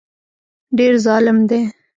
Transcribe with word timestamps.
ډېر 0.77 0.93
ظالم 1.05 1.37
دی 1.49 1.61